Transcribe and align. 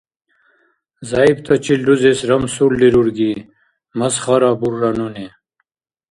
—Зягӏиптачил 1.09 1.81
рузес 1.87 2.19
рамсурли 2.29 2.87
рурги?— 2.93 3.31
масхара 3.99 4.51
бурра 4.59 4.91
нуни. 4.97 5.27